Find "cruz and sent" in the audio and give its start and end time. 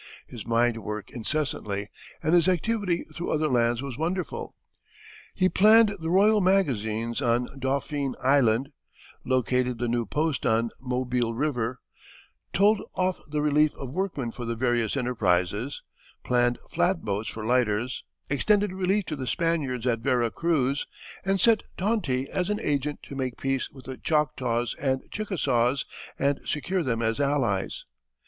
20.31-21.61